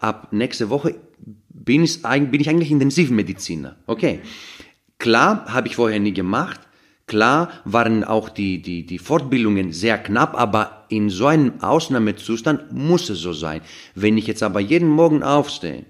[0.00, 0.96] ab nächste Woche
[1.48, 3.76] bin ich, bin ich eigentlich Intensivmediziner.
[3.86, 4.20] Okay.
[4.98, 6.60] Klar, habe ich vorher nie gemacht.
[7.06, 13.10] Klar waren auch die, die, die Fortbildungen sehr knapp, aber in so einem Ausnahmezustand muss
[13.10, 13.62] es so sein.
[13.94, 15.86] Wenn ich jetzt aber jeden Morgen aufstehe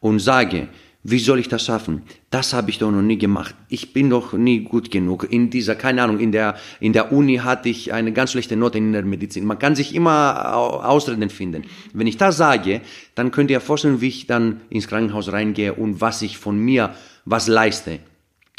[0.00, 0.68] und sage,
[1.04, 2.02] wie soll ich das schaffen?
[2.30, 3.54] Das habe ich doch noch nie gemacht.
[3.68, 5.30] Ich bin doch nie gut genug.
[5.30, 8.78] In dieser, keine Ahnung, in der, in der Uni hatte ich eine ganz schlechte Note
[8.78, 9.46] in der Medizin.
[9.46, 11.62] Man kann sich immer Ausreden finden.
[11.92, 12.80] Wenn ich das sage,
[13.14, 16.94] dann könnt ihr vorstellen, wie ich dann ins Krankenhaus reingehe und was ich von mir
[17.24, 18.00] was leiste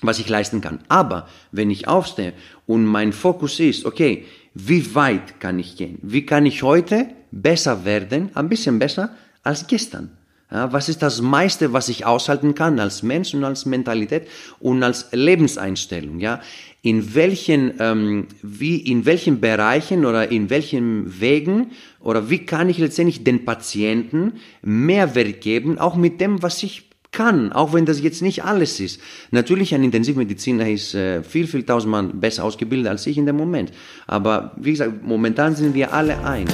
[0.02, 0.80] was ich leisten kann.
[0.88, 2.34] Aber wenn ich aufstehe
[2.66, 6.00] und mein Fokus ist, okay, wie weit kann ich gehen?
[6.02, 10.12] Wie kann ich heute besser werden, ein bisschen besser als gestern?
[10.52, 14.28] Ja, was ist das meiste, was ich aushalten kann als Mensch und als Mentalität
[14.60, 16.20] und als Lebenseinstellung?
[16.20, 16.42] Ja,
[16.82, 22.80] in welchen, ähm, wie, in welchen Bereichen oder in welchen Wegen oder wie kann ich
[22.80, 28.22] letztendlich den Patienten Mehrwert geben, auch mit dem, was ich kann, auch wenn das jetzt
[28.22, 29.02] nicht alles ist.
[29.32, 33.72] Natürlich ein Intensivmediziner ist äh, viel, viel tausendmal besser ausgebildet als ich in dem Moment.
[34.08, 36.54] Aber wie gesagt, momentan sind wir alle eins.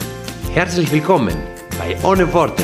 [0.53, 1.37] Herzlich willkommen
[1.79, 2.61] bei Ohne Worte.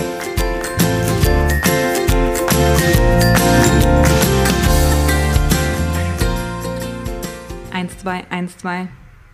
[7.71, 8.89] Eins, zwei, eins, zwei.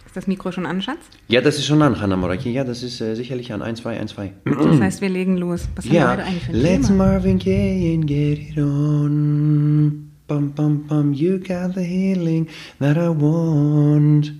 [0.05, 0.99] Ist das Mikro schon an, Schatz?
[1.29, 2.51] Ja, das ist schon an, Hanna Moraki.
[2.51, 3.63] Ja, das ist äh, sicherlich an.
[3.63, 4.33] 1, 2, 1, 2.
[4.45, 5.67] Das heißt, wir legen los.
[5.75, 6.03] Was haben ja.
[6.03, 7.07] wir heute eigentlich für ein Let's Thema?
[7.07, 10.11] Marvin Gaye and get it on.
[10.27, 11.11] Bum, bum, bum.
[11.11, 12.47] You got the healing
[12.79, 14.31] that I want.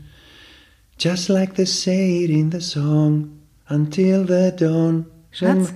[0.99, 3.42] Just like they say it in the song.
[3.73, 5.07] Until the dawn.
[5.31, 5.73] Schatz?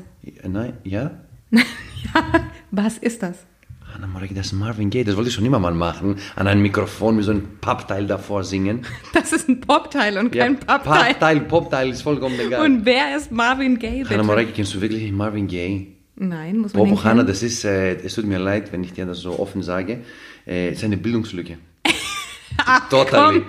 [0.48, 1.18] Nein, ja?
[1.52, 1.62] ja,
[2.70, 3.38] was ist das?
[3.96, 6.18] Anna Moriki, das Marvin Gaye, das wollte ich schon immer mal machen.
[6.36, 8.86] An einem Mikrofon mit so einem Pappteil davor singen.
[9.14, 11.14] Das ist ein Popteil und kein ja, Pappteil.
[11.14, 12.64] Pappteil, Popteil ist vollkommen egal.
[12.64, 14.04] Und wer ist Marvin Gaye?
[14.04, 14.14] Bitte?
[14.14, 15.88] Anna Moriki, kennst du wirklich Marvin Gaye?
[16.18, 19.08] Nein, muss man Bobo Hanna, das ist, äh, es tut mir leid, wenn ich dir
[19.08, 20.02] das so offen sage,
[20.46, 21.58] äh, ist eine Bildungslücke.
[22.58, 23.46] Ach, totally, komm.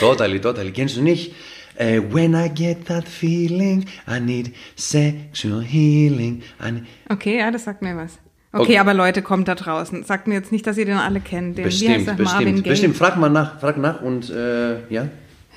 [0.00, 0.70] totally, totally.
[0.70, 1.34] Kennst du nicht?
[1.80, 6.42] Uh, when I get that feeling, I need sexual healing.
[6.62, 8.18] Need okay, ja, das sagt mir was.
[8.52, 10.04] Okay, okay, aber Leute, kommt da draußen.
[10.04, 11.56] Sagt mir jetzt nicht, dass ihr den alle kennt.
[11.56, 12.12] Den, bestimmt, wie heißt der?
[12.14, 12.70] bestimmt, Marvin Gaye.
[12.70, 12.96] bestimmt.
[12.96, 15.08] Frag mal nach, frag nach und äh, ja.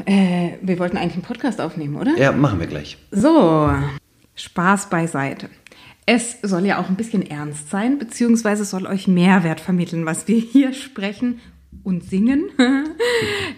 [0.06, 2.16] Äh, wir wollten eigentlich einen Podcast aufnehmen, oder?
[2.18, 2.98] Ja, machen wir gleich.
[3.12, 3.72] So,
[4.36, 5.50] Spaß beiseite.
[6.06, 10.38] Es soll ja auch ein bisschen ernst sein, beziehungsweise soll euch Mehrwert vermitteln, was wir
[10.38, 11.40] hier sprechen
[11.84, 12.50] und singen.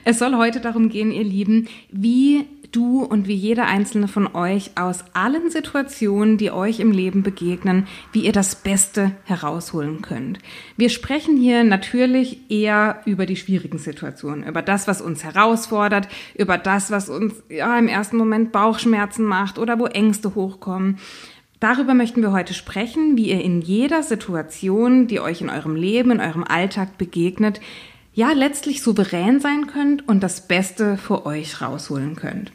[0.06, 4.72] es soll heute darum gehen, ihr Lieben, wie du und wie jeder einzelne von euch
[4.76, 10.40] aus allen Situationen, die euch im Leben begegnen, wie ihr das Beste herausholen könnt.
[10.76, 16.58] Wir sprechen hier natürlich eher über die schwierigen Situationen, über das, was uns herausfordert, über
[16.58, 20.98] das, was uns ja, im ersten Moment Bauchschmerzen macht oder wo Ängste hochkommen.
[21.60, 26.12] Darüber möchten wir heute sprechen, wie ihr in jeder Situation, die euch in eurem Leben,
[26.12, 27.62] in eurem Alltag begegnet,
[28.14, 32.52] ja letztlich souverän sein könnt und das Beste für euch rausholen könnt.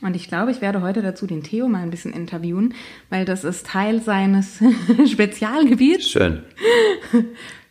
[0.00, 2.74] Und ich glaube, ich werde heute dazu den Theo mal ein bisschen interviewen,
[3.10, 4.60] weil das ist Teil seines
[5.10, 6.08] Spezialgebiets.
[6.08, 6.42] Schön.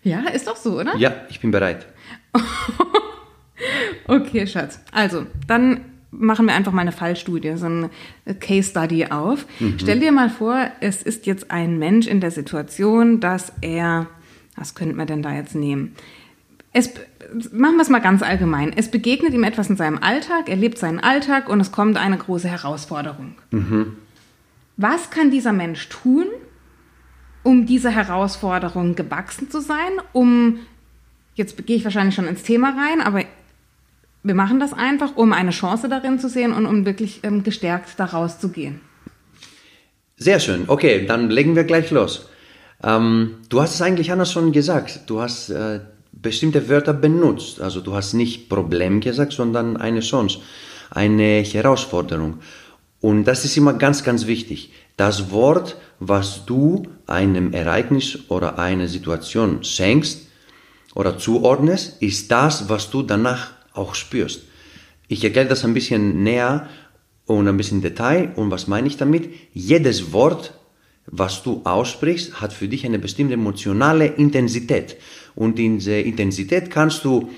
[0.03, 0.95] Ja, ist doch so, oder?
[0.95, 1.85] Ja, ich bin bereit.
[4.07, 4.79] okay, Schatz.
[4.93, 7.89] Also, dann machen wir einfach mal eine Fallstudie, so eine
[8.39, 9.45] Case Study auf.
[9.59, 9.77] Mhm.
[9.79, 14.07] Stell dir mal vor, es ist jetzt ein Mensch in der Situation, dass er,
[14.55, 15.93] was könnte man denn da jetzt nehmen?
[16.73, 16.91] Es
[17.51, 18.73] machen wir es mal ganz allgemein.
[18.75, 22.17] Es begegnet ihm etwas in seinem Alltag, er lebt seinen Alltag und es kommt eine
[22.17, 23.35] große Herausforderung.
[23.51, 23.97] Mhm.
[24.77, 26.25] Was kann dieser Mensch tun,
[27.43, 29.91] um dieser Herausforderung gewachsen zu sein?
[30.13, 30.59] Um,
[31.35, 33.23] jetzt gehe ich wahrscheinlich schon ins Thema rein, aber
[34.23, 37.99] wir machen das einfach, um eine Chance darin zu sehen und um wirklich ähm, gestärkt
[37.99, 38.81] daraus zu gehen.
[40.17, 40.65] Sehr schön.
[40.67, 42.29] Okay, dann legen wir gleich los.
[42.83, 45.01] Ähm, du hast es eigentlich anders schon gesagt.
[45.07, 45.79] Du hast äh,
[46.21, 47.61] bestimmte Wörter benutzt.
[47.61, 50.39] Also du hast nicht Problem gesagt, sondern eine Chance,
[50.89, 52.39] eine Herausforderung.
[52.99, 54.71] Und das ist immer ganz, ganz wichtig.
[54.95, 60.27] Das Wort, was du einem Ereignis oder einer Situation schenkst
[60.95, 64.41] oder zuordnest, ist das, was du danach auch spürst.
[65.07, 66.67] Ich erkläre das ein bisschen näher
[67.25, 68.31] und ein bisschen Detail.
[68.35, 69.29] Und was meine ich damit?
[69.53, 70.53] Jedes Wort,
[71.05, 74.97] was du aussprichst, hat für dich eine bestimmte emotionale Intensität.
[75.37, 77.29] Und diese Intensität kannst du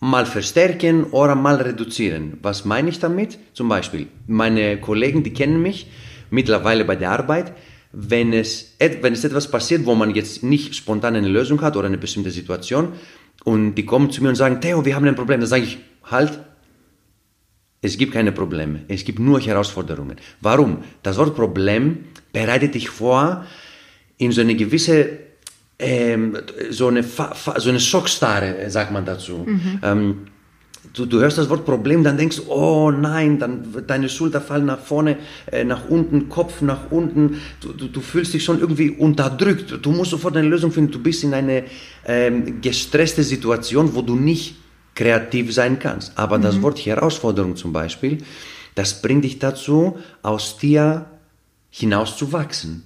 [0.00, 2.36] mal verstärken oder mal reduzieren.
[2.42, 3.38] Was meine ich damit?
[3.54, 5.86] Zum Beispiel, meine Kollegen, die kennen mich
[6.28, 7.54] mittlerweile bei der Arbeit,
[7.92, 11.86] wenn es, wenn es etwas passiert, wo man jetzt nicht spontan eine Lösung hat oder
[11.86, 12.92] eine bestimmte Situation
[13.44, 15.78] und die kommen zu mir und sagen, Theo, wir haben ein Problem, dann sage ich,
[16.04, 16.38] halt,
[17.80, 20.16] es gibt keine Probleme, es gibt nur Herausforderungen.
[20.42, 20.84] Warum?
[21.02, 22.04] Das Wort Problem
[22.34, 23.46] bereitet dich vor
[24.18, 25.25] in so eine gewisse
[25.78, 26.38] ähm,
[26.70, 29.44] so eine, so eine Schockstarre, sagt man dazu.
[29.46, 29.80] Mhm.
[29.82, 30.16] Ähm,
[30.92, 34.66] du, du hörst das Wort Problem, dann denkst du, oh nein, dann deine Schulter fallen
[34.66, 35.18] nach vorne,
[35.50, 37.40] äh, nach unten, Kopf nach unten.
[37.60, 39.78] Du, du, du, fühlst dich schon irgendwie unterdrückt.
[39.82, 40.92] Du musst sofort eine Lösung finden.
[40.92, 41.64] Du bist in eine
[42.06, 44.56] ähm, gestresste Situation, wo du nicht
[44.94, 46.12] kreativ sein kannst.
[46.16, 46.42] Aber mhm.
[46.42, 48.18] das Wort Herausforderung zum Beispiel,
[48.74, 51.06] das bringt dich dazu, aus dir
[51.70, 52.82] hinauszuwachsen.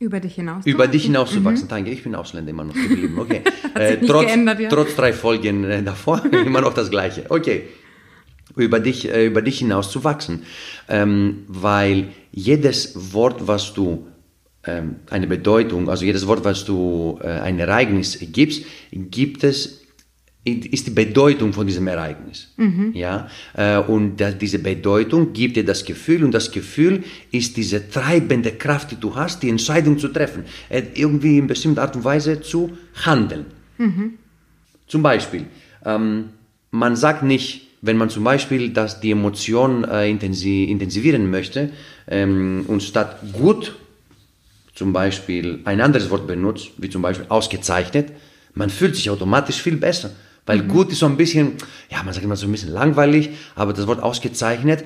[0.00, 0.64] Über dich hinaus.
[0.64, 1.66] Über dich hinauszuwachsen.
[1.66, 1.68] Mhm.
[1.68, 3.18] Danke, ich bin Ausländer immer noch geblieben.
[3.18, 3.42] Okay.
[3.74, 4.70] äh, trotz, geändert, ja.
[4.70, 7.26] trotz drei Folgen äh, davor immer noch das Gleiche.
[7.28, 7.64] Okay.
[8.56, 10.44] Über dich, äh, über dich hinaus zu wachsen.
[10.88, 14.06] Ähm, weil jedes Wort, was du
[14.64, 19.79] ähm, eine Bedeutung, also jedes Wort, was du äh, ein Ereignis gibst, gibt es
[20.44, 22.48] ist die Bedeutung von diesem Ereignis.
[22.56, 22.92] Mhm.
[22.94, 23.28] Ja?
[23.54, 28.90] Äh, und diese Bedeutung gibt dir das Gefühl und das Gefühl ist diese treibende Kraft,
[28.90, 32.70] die du hast, die Entscheidung zu treffen, äh, irgendwie in bestimmter Art und Weise zu
[33.04, 33.46] handeln.
[33.76, 34.14] Mhm.
[34.86, 35.44] Zum Beispiel,
[35.84, 36.30] ähm,
[36.70, 41.70] man sagt nicht, wenn man zum Beispiel dass die Emotion äh, intensivieren möchte
[42.08, 43.74] ähm, und statt gut
[44.74, 48.12] zum Beispiel ein anderes Wort benutzt, wie zum Beispiel ausgezeichnet,
[48.54, 50.10] man fühlt sich automatisch viel besser.
[50.50, 50.68] Weil mhm.
[50.68, 51.52] gut ist so ein bisschen,
[51.92, 54.84] ja, man sagt immer so ein bisschen langweilig, aber das Wort ausgezeichnet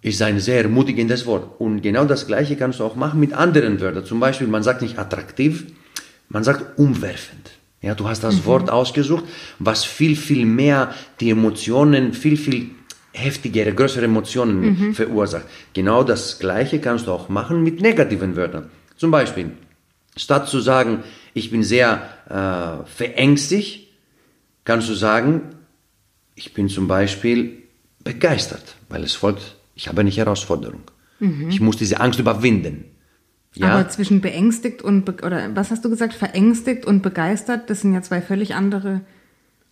[0.00, 1.60] ist ein sehr ermutigendes Wort.
[1.60, 4.06] Und genau das Gleiche kannst du auch machen mit anderen Wörtern.
[4.06, 5.66] Zum Beispiel, man sagt nicht attraktiv,
[6.30, 7.50] man sagt umwerfend.
[7.82, 8.44] Ja, du hast das mhm.
[8.46, 9.24] Wort ausgesucht,
[9.58, 12.70] was viel, viel mehr die Emotionen, viel, viel
[13.12, 14.94] heftigere, größere Emotionen mhm.
[14.94, 15.44] verursacht.
[15.74, 18.70] Genau das Gleiche kannst du auch machen mit negativen Wörtern.
[18.96, 19.50] Zum Beispiel,
[20.16, 21.00] statt zu sagen,
[21.34, 23.83] ich bin sehr äh, verängstigt,
[24.64, 25.42] kannst du sagen,
[26.34, 27.62] ich bin zum Beispiel
[28.02, 30.82] begeistert, weil es folgt, ich habe eine Herausforderung.
[31.20, 31.48] Mhm.
[31.48, 32.84] Ich muss diese Angst überwinden.
[33.54, 33.68] Ja?
[33.68, 38.02] Aber zwischen beängstigt und, oder was hast du gesagt, verängstigt und begeistert, das sind ja
[38.02, 39.02] zwei völlig andere.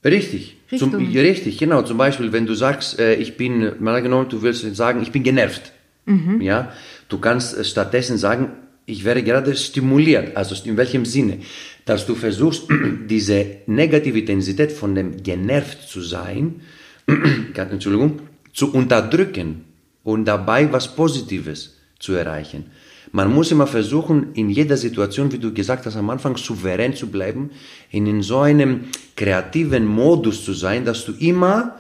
[0.05, 1.83] Richtig, zum, richtig, genau.
[1.83, 5.23] Zum Beispiel, wenn du sagst, äh, ich bin, mal genommen, du willst sagen, ich bin
[5.23, 5.73] genervt.
[6.07, 6.41] Mhm.
[6.41, 6.73] Ja,
[7.09, 8.51] du kannst äh, stattdessen sagen,
[8.85, 10.37] ich werde gerade stimuliert.
[10.37, 11.39] Also in welchem Sinne?
[11.85, 12.69] Dass du versuchst,
[13.09, 16.61] diese negative Intensität von dem genervt zu sein,
[17.55, 18.21] Entschuldigung,
[18.53, 19.65] zu unterdrücken
[20.05, 22.67] und dabei was Positives zu erreichen.
[23.13, 27.09] Man muss immer versuchen, in jeder Situation, wie du gesagt hast, am Anfang souverän zu
[27.09, 27.51] bleiben,
[27.91, 28.85] in so einem
[29.17, 31.77] kreativen Modus zu sein, dass du immer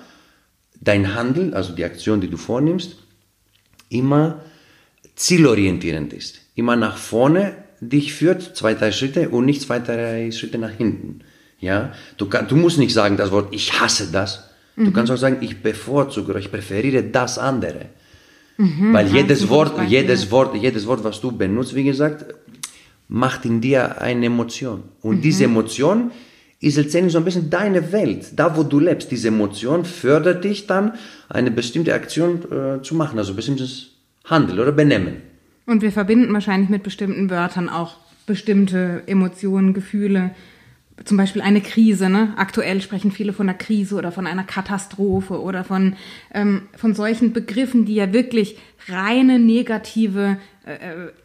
[0.80, 2.96] dein Handel, also die Aktion, die du vornimmst,
[3.88, 4.42] immer
[5.14, 10.58] zielorientierend ist immer nach vorne dich führt, zwei, drei Schritte und nicht zwei, drei Schritte
[10.58, 11.20] nach hinten.
[11.58, 14.50] Ja, du, kann, du musst nicht sagen das Wort, ich hasse das.
[14.76, 14.86] Mhm.
[14.86, 17.86] Du kannst auch sagen, ich bevorzuge oder ich präferiere das andere.
[18.56, 22.34] Mhm, Weil jedes Wort, jedes Wort, jedes Wort, was du benutzt, wie gesagt,
[23.08, 24.84] macht in dir eine Emotion.
[25.00, 25.22] Und mhm.
[25.22, 26.12] diese Emotion
[26.60, 29.10] ist letztendlich so ein bisschen deine Welt, da wo du lebst.
[29.10, 30.92] Diese Emotion fördert dich dann,
[31.28, 33.88] eine bestimmte Aktion äh, zu machen, also bestimmtes
[34.24, 35.31] Handeln oder Benehmen.
[35.66, 40.30] Und wir verbinden wahrscheinlich mit bestimmten Wörtern auch bestimmte Emotionen, Gefühle.
[41.04, 42.08] Zum Beispiel eine Krise.
[42.08, 42.34] Ne?
[42.36, 45.96] Aktuell sprechen viele von einer Krise oder von einer Katastrophe oder von,
[46.34, 50.36] ähm, von solchen Begriffen, die ja wirklich reine negative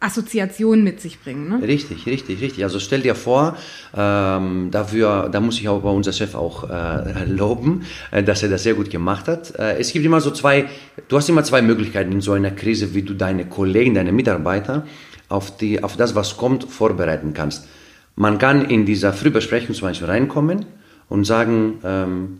[0.00, 1.48] Assoziationen mit sich bringen.
[1.48, 1.66] Ne?
[1.66, 2.64] Richtig, richtig, richtig.
[2.64, 3.56] Also stell dir vor,
[3.96, 8.48] ähm, dafür, da muss ich auch bei unser Chef auch äh, loben, äh, dass er
[8.48, 9.56] das sehr gut gemacht hat.
[9.56, 10.66] Äh, es gibt immer so zwei,
[11.06, 14.84] du hast immer zwei Möglichkeiten in so einer Krise, wie du deine Kollegen, deine Mitarbeiter
[15.28, 17.68] auf, die, auf das, was kommt, vorbereiten kannst.
[18.16, 20.66] Man kann in dieser Frühbesprechung zum Beispiel reinkommen
[21.08, 22.38] und sagen, ähm,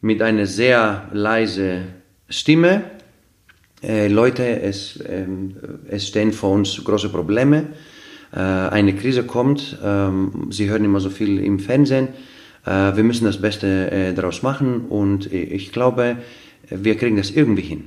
[0.00, 1.86] mit einer sehr leise
[2.28, 2.84] Stimme,
[3.82, 5.26] äh, Leute, es, äh,
[5.88, 7.68] es stehen vor uns große Probleme.
[8.32, 9.78] Äh, eine Krise kommt.
[9.84, 12.08] Ähm, Sie hören immer so viel im Fernsehen.
[12.64, 16.16] Äh, wir müssen das Beste daraus machen und ich glaube,
[16.70, 17.84] wir kriegen das irgendwie hin.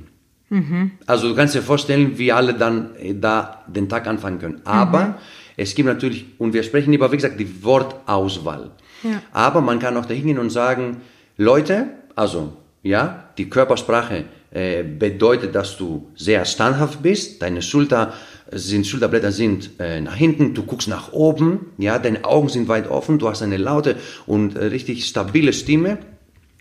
[1.06, 4.60] Also du kannst dir vorstellen, wie alle dann da den Tag anfangen können.
[4.64, 5.18] Aber
[5.56, 8.70] es gibt natürlich, und wir sprechen über, wie gesagt, die Wortauswahl.
[9.02, 9.22] Ja.
[9.32, 10.98] Aber man kann auch da hingehen und sagen,
[11.36, 14.24] Leute, also ja, die Körpersprache
[14.56, 18.14] äh, bedeutet, dass du sehr standhaft bist, deine Schulter
[18.50, 22.88] sind, Schulterblätter sind äh, nach hinten, du guckst nach oben, ja, deine Augen sind weit
[22.88, 23.96] offen, du hast eine laute
[24.26, 25.98] und äh, richtig stabile Stimme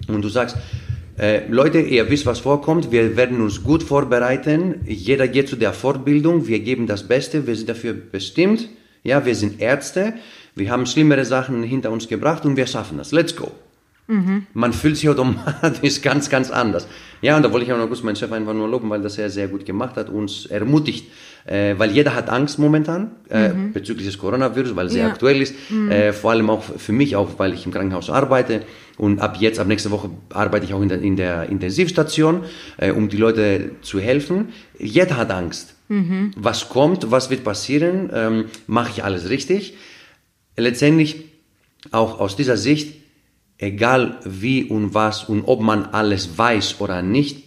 [0.09, 0.57] und du sagst,
[1.17, 2.91] äh, Leute, ihr wisst, was vorkommt.
[2.91, 4.81] Wir werden uns gut vorbereiten.
[4.85, 6.47] Jeder geht zu der Fortbildung.
[6.47, 7.47] Wir geben das Beste.
[7.47, 8.67] Wir sind dafür bestimmt.
[9.03, 10.15] Ja, wir sind Ärzte.
[10.55, 13.13] Wir haben schlimmere Sachen hinter uns gebracht und wir schaffen das.
[13.13, 13.51] Let's go.
[14.53, 16.87] Man fühlt sich automatisch ganz, ganz anders.
[17.21, 19.17] Ja, und da wollte ich auch noch kurz meinen Chef einfach nur loben, weil das
[19.17, 21.07] er sehr gut gemacht hat, uns ermutigt.
[21.45, 25.09] Äh, weil jeder hat Angst momentan äh, bezüglich des Coronavirus, weil es sehr Ja.
[25.11, 25.55] aktuell ist.
[25.89, 28.61] Äh, vor allem auch für mich, auch weil ich im Krankenhaus arbeite.
[28.97, 32.43] Und ab jetzt, ab nächste Woche arbeite ich auch in der, in der Intensivstation,
[32.77, 34.49] äh, um die Leute zu helfen.
[34.79, 35.75] Jeder hat Angst.
[35.87, 39.75] Was kommt, was wird passieren, ähm, mache ich alles richtig.
[40.57, 41.25] Letztendlich
[41.91, 42.95] auch aus dieser Sicht,
[43.57, 47.43] egal wie und was und ob man alles weiß oder nicht,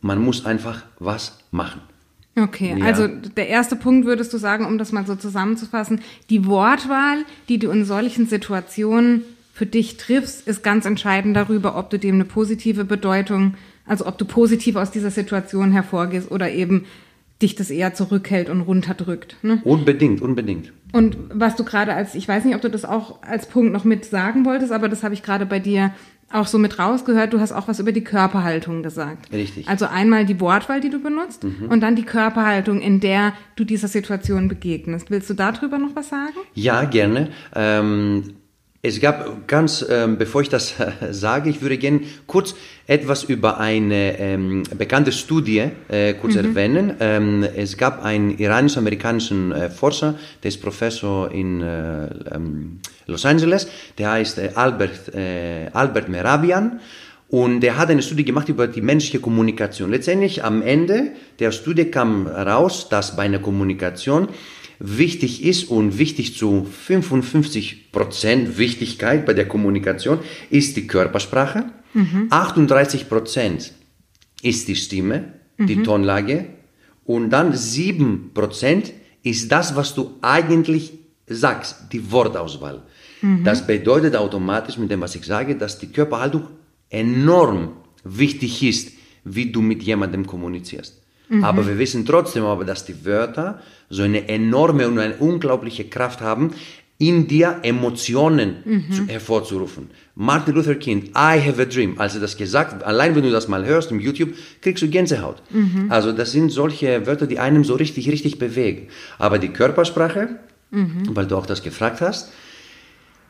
[0.00, 1.80] man muss einfach was machen.
[2.38, 2.84] Okay, Ja.
[2.84, 7.58] also der erste Punkt würdest du sagen, um das mal so zusammenzufassen, die Wortwahl, die
[7.58, 9.22] du in solchen Situationen
[9.54, 13.54] für dich triffst, ist ganz entscheidend darüber, ob du dem eine positive Bedeutung,
[13.86, 16.84] also ob du positiv aus dieser Situation hervorgehst oder eben
[17.42, 19.36] dich das eher zurückhält und runterdrückt.
[19.42, 19.60] Ne?
[19.64, 20.72] Unbedingt, unbedingt.
[20.92, 23.84] Und was du gerade als, ich weiß nicht, ob du das auch als Punkt noch
[23.84, 25.92] mit sagen wolltest, aber das habe ich gerade bei dir
[26.32, 27.32] auch so mit rausgehört.
[27.32, 29.32] Du hast auch was über die Körperhaltung gesagt.
[29.32, 29.68] Richtig.
[29.68, 33.88] Also einmal die Wortwahl, die du benutzt und dann die Körperhaltung, in der du dieser
[33.88, 35.10] Situation begegnest.
[35.10, 36.34] Willst du darüber noch was sagen?
[36.54, 37.28] Ja, gerne.
[37.54, 38.34] Ähm,
[38.86, 42.54] es gab ganz, ähm, bevor ich das äh, sage, ich würde gerne kurz
[42.86, 46.94] etwas über eine ähm, bekannte Studie äh, kurz erwähnen.
[47.00, 53.68] Ähm, es gab einen iranisch-amerikanischen äh, Forscher, der ist Professor in äh, ähm, Los Angeles,
[53.98, 55.12] der heißt äh, Albert,
[55.72, 56.80] Albert Merabian.
[57.28, 59.90] Und er hat eine Studie gemacht über die menschliche Kommunikation.
[59.90, 64.28] Letztendlich am Ende der Studie kam raus, dass bei einer Kommunikation
[64.78, 70.18] wichtig ist und wichtig zu 55 Prozent Wichtigkeit bei der Kommunikation
[70.50, 71.66] ist die Körpersprache.
[72.30, 73.72] 38 Prozent
[74.42, 76.46] ist die Stimme, die Tonlage.
[77.04, 78.92] Und dann 7 Prozent
[79.22, 80.92] ist das, was du eigentlich
[81.26, 82.82] sagst, die Wortauswahl.
[83.44, 86.48] Das bedeutet automatisch mit dem, was ich sage, dass die Körperhaltung
[86.90, 87.72] enorm
[88.04, 88.92] wichtig ist,
[89.24, 91.02] wie du mit jemandem kommunizierst.
[91.42, 96.20] Aber wir wissen trotzdem aber, dass die Wörter so eine enorme und eine unglaubliche Kraft
[96.20, 96.52] haben,
[96.98, 98.56] in dir Emotionen
[98.90, 99.90] zu, hervorzurufen.
[100.14, 103.30] Martin Luther King, I have a dream, als er das gesagt hat, allein wenn du
[103.30, 104.30] das mal hörst im YouTube,
[104.62, 105.42] kriegst du Gänsehaut.
[105.90, 108.88] Also das sind solche Wörter, die einem so richtig, richtig bewegen.
[109.18, 110.40] Aber die Körpersprache,
[110.70, 112.32] weil du auch das gefragt hast,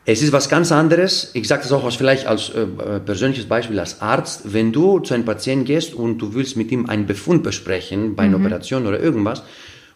[0.09, 1.31] es ist was ganz anderes.
[1.33, 4.53] Ich sage das auch aus, vielleicht als äh, äh, persönliches Beispiel als Arzt.
[4.53, 8.23] Wenn du zu einem Patienten gehst und du willst mit ihm einen Befund besprechen bei
[8.23, 9.43] einer Operation oder irgendwas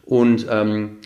[0.03, 0.97] und ähm,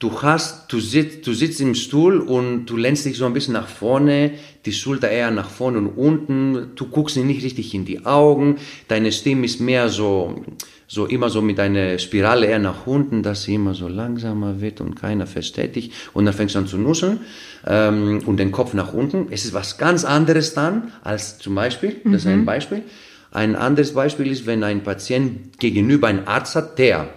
[0.00, 3.54] du hast, du, sitzt, du sitzt im Stuhl und du lehnst dich so ein bisschen
[3.54, 4.32] nach vorne,
[4.66, 8.56] die Schulter eher nach vorne und unten, du guckst ihn nicht richtig in die Augen,
[8.88, 10.44] deine Stimme ist mehr so,
[10.90, 14.80] so immer so mit einer Spirale eher nach unten, dass sie immer so langsamer wird
[14.80, 17.20] und keiner versteht dich und dann fängst du an zu nuscheln
[17.66, 19.26] ähm, und den Kopf nach unten.
[19.30, 22.82] Es ist was ganz anderes dann als zum Beispiel, das ist ein Beispiel.
[23.30, 27.10] Ein anderes Beispiel ist, wenn ein Patient gegenüber einen Arzt hat, der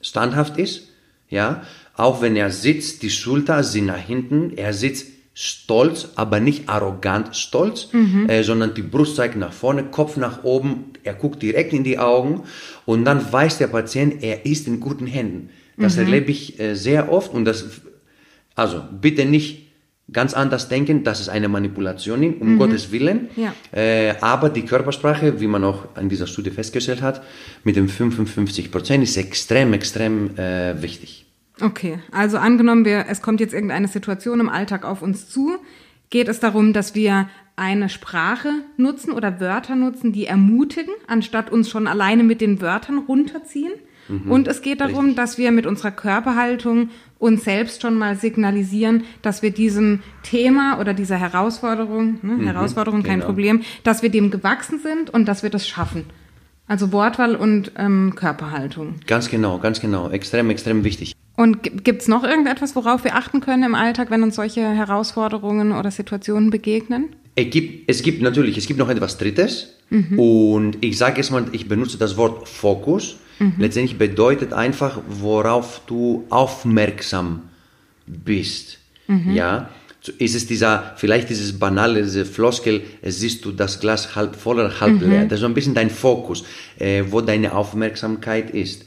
[0.00, 0.88] standhaft ist,
[1.28, 1.62] ja,
[1.96, 7.34] auch wenn er sitzt, die Schulter sind nach hinten, er sitzt stolz, aber nicht arrogant
[7.36, 7.88] stolz,
[8.28, 11.98] äh, sondern die Brust zeigt nach vorne, Kopf nach oben, er guckt direkt in die
[11.98, 12.44] Augen
[12.86, 15.50] und dann weiß der Patient, er ist in guten Händen.
[15.76, 17.64] Das erlebe ich äh, sehr oft und das,
[18.54, 19.64] also bitte nicht
[20.12, 23.28] ganz anders denken, das ist eine Manipulation, um Gottes Willen.
[23.36, 23.54] Ja.
[23.72, 27.22] Äh, aber die Körpersprache, wie man auch in dieser Studie festgestellt hat,
[27.64, 31.23] mit dem 55 Prozent ist extrem, extrem äh, wichtig.
[31.60, 35.52] Okay, also angenommen, wir, es kommt jetzt irgendeine Situation im Alltag auf uns zu,
[36.10, 41.70] geht es darum, dass wir eine Sprache nutzen oder Wörter nutzen, die ermutigen, anstatt uns
[41.70, 43.72] schon alleine mit den Wörtern runterziehen.
[44.28, 49.40] Und es geht darum, dass wir mit unserer Körperhaltung uns selbst schon mal signalisieren, dass
[49.40, 53.26] wir diesem Thema oder dieser Herausforderung, ne, Herausforderung kein genau.
[53.26, 56.04] Problem, dass wir dem gewachsen sind und dass wir das schaffen.
[56.66, 58.96] Also Wortwahl und ähm, Körperhaltung.
[59.06, 60.10] Ganz genau, ganz genau.
[60.10, 61.14] Extrem, extrem wichtig.
[61.36, 65.72] Und gibt es noch irgendetwas, worauf wir achten können im Alltag, wenn uns solche Herausforderungen
[65.72, 67.08] oder Situationen begegnen?
[67.34, 69.70] Es gibt, es gibt natürlich, es gibt noch etwas Drittes.
[70.16, 73.16] Und ich sage erstmal, ich benutze das Wort Fokus.
[73.58, 77.42] Letztendlich bedeutet einfach, worauf du aufmerksam
[78.06, 78.78] bist.
[79.34, 84.14] Ja, So ist es dieser, vielleicht dieses banale, diese Floskel, es siehst du das Glas
[84.14, 85.24] halb voll oder halb leer.
[85.24, 86.44] Das ist so ein bisschen dein Fokus,
[86.78, 88.84] äh, wo deine Aufmerksamkeit ist.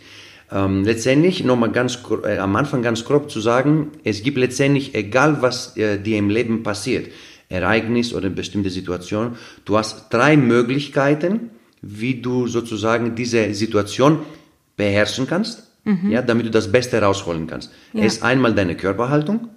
[0.50, 5.42] Ähm, letztendlich, nochmal ganz, äh, am Anfang ganz grob zu sagen, es gibt letztendlich, egal
[5.42, 7.12] was äh, dir im Leben passiert,
[7.50, 9.36] Ereignis oder bestimmte Situation,
[9.66, 11.51] du hast drei Möglichkeiten,
[11.82, 14.20] wie du sozusagen diese Situation
[14.75, 15.63] beherrschen kannst,
[16.10, 17.72] ja, damit du das Beste rausholen kannst.
[17.94, 18.04] Ja.
[18.04, 19.48] Es ist einmal deine Körperhaltung,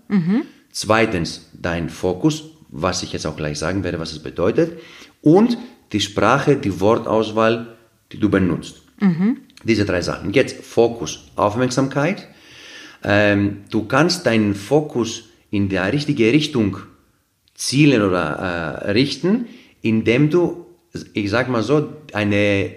[0.71, 4.79] zweitens dein Fokus, was ich jetzt auch gleich sagen werde, was es bedeutet,
[5.23, 5.59] und
[5.93, 7.77] die Sprache, die Wortauswahl,
[8.13, 8.83] die du benutzt.
[9.65, 10.33] Diese drei Sachen.
[10.33, 12.29] Jetzt Fokus, Aufmerksamkeit.
[13.05, 16.79] Ähm, du kannst deinen Fokus in der richtige Richtung
[17.55, 19.47] zielen oder äh, richten,
[19.83, 20.67] indem du,
[21.13, 22.73] ich sag mal so, eine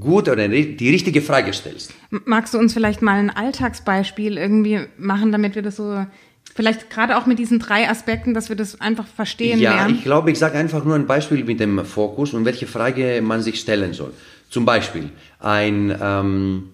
[0.00, 1.92] gute oder die richtige Frage stellst.
[2.24, 6.06] Magst du uns vielleicht mal ein Alltagsbeispiel irgendwie machen, damit wir das so,
[6.54, 9.96] vielleicht gerade auch mit diesen drei Aspekten, dass wir das einfach verstehen Ja, lernen?
[9.96, 13.42] ich glaube, ich sage einfach nur ein Beispiel mit dem Fokus und welche Frage man
[13.42, 14.12] sich stellen soll.
[14.50, 15.10] Zum Beispiel
[15.42, 16.68] ein, ähm,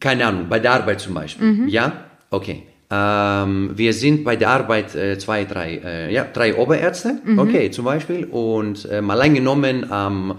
[0.00, 1.68] keine Ahnung, bei der Arbeit zum Beispiel.
[1.68, 2.64] Ja, okay.
[2.90, 7.86] Ähm, wir sind bei der Arbeit äh, zwei, drei, äh, ja, drei Oberärzte, okay, zum
[7.86, 8.24] Beispiel.
[8.26, 10.38] Und äh, mal angenommen, am,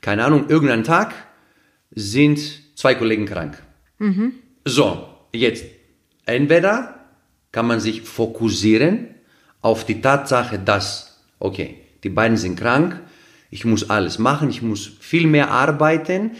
[0.00, 1.14] keine Ahnung, irgendeinen Tag
[1.94, 2.40] sind
[2.76, 3.62] zwei Kollegen krank.
[4.64, 5.64] So, jetzt,
[6.26, 6.96] entweder
[7.52, 9.14] kann man sich fokussieren
[9.62, 13.00] auf die Tatsache, dass, okay, die beiden sind krank,
[13.54, 16.32] ich muss alles machen, ich muss viel mehr arbeiten,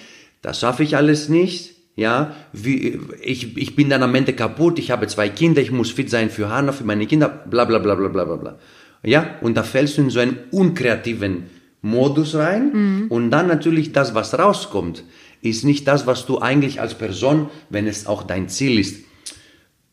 [0.42, 4.90] das schaffe ich alles nicht, ja, wie, ich, ich bin dann am Ende kaputt, ich
[4.90, 7.94] habe zwei Kinder, ich muss fit sein für Hannah, für meine Kinder, bla bla bla
[7.94, 8.58] bla bla bla.
[9.04, 11.44] Ja, und da fällst du in so einen unkreativen
[11.82, 15.04] Modus rein und dann natürlich das, was rauskommt,
[15.40, 19.04] ist nicht das, was du eigentlich als Person, wenn es auch dein Ziel ist,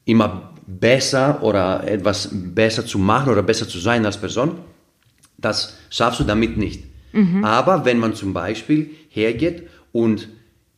[0.06, 4.58] immer besser oder etwas besser zu machen oder besser zu sein als Person,
[5.38, 6.91] das schaffst du damit nicht.
[7.44, 10.30] Aber wenn man zum Beispiel hergeht und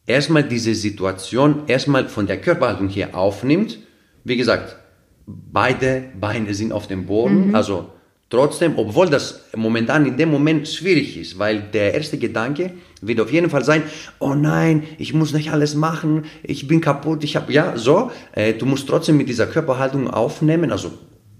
[0.05, 3.79] erstmal diese Situation erstmal von der Körperhaltung her aufnimmt,
[4.23, 4.77] wie gesagt,
[5.25, 7.89] beide Beine sind auf dem Boden, also
[8.29, 13.31] trotzdem, obwohl das momentan in dem Moment schwierig ist, weil der erste Gedanke wird auf
[13.31, 13.84] jeden Fall sein,
[14.19, 18.53] oh nein, ich muss nicht alles machen, ich bin kaputt, ich habe, ja, so, äh,
[18.53, 20.91] du musst trotzdem mit dieser Körperhaltung aufnehmen, also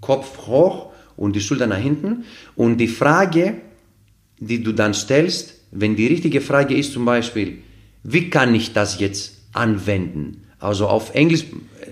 [0.02, 2.26] Kopf hoch und die Schultern nach hinten.
[2.56, 3.56] Und die Frage,
[4.48, 7.60] die du dann stellst, wenn die richtige Frage ist zum Beispiel,
[8.04, 10.44] wie kann ich das jetzt anwenden?
[10.60, 11.46] Also auf Englisch,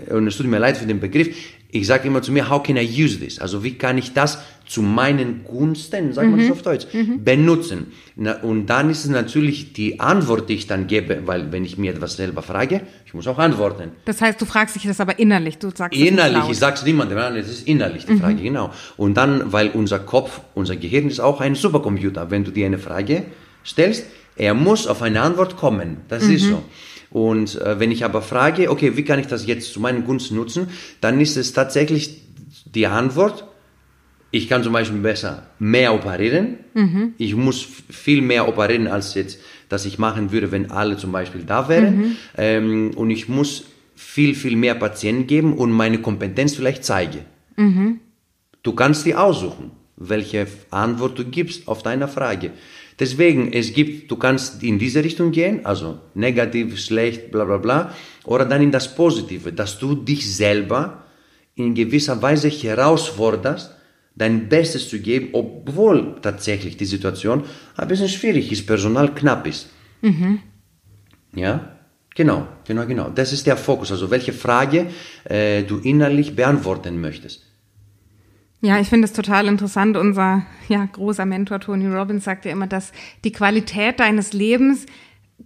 [0.08, 1.36] äh, und es tut mir leid für den Begriff,
[1.72, 3.40] ich sage immer zu mir, how can I use this?
[3.40, 6.86] Also wie kann ich das zu meinen Gunsten, sagen wir das auf Deutsch,
[7.18, 7.94] benutzen?
[8.16, 11.78] Na, und dann ist es natürlich die Antwort, die ich dann gebe, weil wenn ich
[11.78, 13.92] mir etwas selber frage, ich muss auch antworten.
[14.06, 16.84] Das heißt, du fragst dich das aber innerlich, du sagst es nicht Innerlich, ich sag's
[16.84, 18.72] niemandem, nein, das ist innerlich die Frage, genau.
[18.98, 22.30] Und dann, weil unser Kopf, unser Gehirn ist auch ein Supercomputer.
[22.30, 23.24] Wenn du dir eine Frage
[23.66, 24.06] stellst,
[24.36, 25.98] er muss auf eine Antwort kommen.
[26.08, 26.64] Das ist so.
[27.12, 30.36] Und äh, wenn ich aber frage, okay, wie kann ich das jetzt zu meinen Gunsten
[30.36, 30.68] nutzen,
[31.02, 32.22] dann ist es tatsächlich
[32.66, 33.46] die Antwort,
[34.34, 36.58] ich kann zum Beispiel besser mehr operieren.
[37.18, 41.44] Ich muss viel mehr operieren, als jetzt, das ich machen würde, wenn alle zum Beispiel
[41.46, 42.16] da wären.
[42.38, 47.20] Ähm, und ich muss viel, viel mehr Patienten geben und meine Kompetenz vielleicht zeige.
[48.64, 52.52] Du kannst dir aussuchen, welche Antwort du gibst auf deine Frage.
[53.02, 57.96] Deswegen, es gibt, du kannst in diese Richtung gehen, also negativ, schlecht, bla bla bla,
[58.26, 61.04] oder dann in das Positive, dass du dich selber
[61.56, 63.76] in gewisser Weise herausforderst,
[64.16, 67.44] dein Bestes zu geben, obwohl tatsächlich die Situation
[67.76, 69.70] ein bisschen schwierig ist, Personal knapp ist.
[71.34, 71.78] Ja,
[72.14, 73.10] genau, genau, genau.
[73.10, 74.92] Das ist der Fokus, also welche Frage
[75.24, 77.51] äh, du innerlich beantworten möchtest.
[78.62, 79.98] Ja, ich finde es total interessant.
[79.98, 82.92] Unser ja, großer Mentor Tony Robbins sagt ja immer, dass
[83.24, 84.86] die Qualität deines Lebens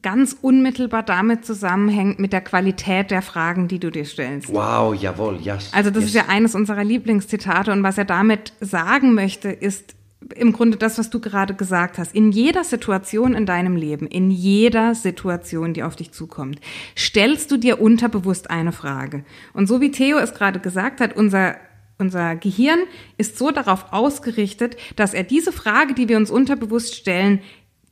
[0.02, 4.54] ganz unmittelbar damit zusammenhängt mit der Qualität der Fragen, die du dir stellst.
[4.54, 5.72] Wow, jawohl, yes.
[5.74, 6.10] Also das yes.
[6.10, 9.96] ist ja eines unserer Lieblingszitate und was er damit sagen möchte, ist
[10.36, 12.16] im Grunde das, was du gerade gesagt hast.
[12.16, 16.60] In jeder Situation in deinem Leben, in jeder Situation, die auf dich zukommt,
[16.98, 19.24] stellst du dir unterbewusst eine Frage.
[19.54, 21.56] Und so wie Theo es gerade gesagt hat, unser
[21.98, 22.80] unser Gehirn
[23.18, 27.42] ist so darauf ausgerichtet, dass er diese Frage, die wir uns unterbewusst stellen,